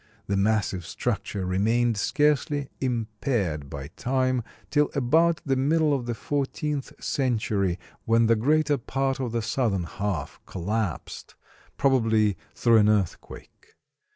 [0.25, 6.91] The massive structure remained scarcely impaired by time till about the middle of the fourteenth
[7.03, 11.35] century, when the greater part of the southern half collapsed,
[11.77, 13.75] probably through an earthquake.